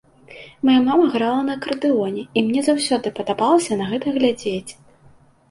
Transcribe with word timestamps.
Мая 0.69 0.77
мама 0.85 1.03
грала 1.15 1.41
на 1.49 1.57
акардэоне 1.59 2.23
і 2.37 2.43
мне 2.47 2.65
заўсёды 2.69 3.07
падабалася 3.21 3.79
на 3.83 3.93
гэта 3.93 4.17
глядзець. 4.19 4.71